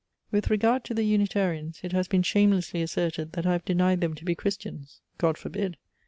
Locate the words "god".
5.19-5.37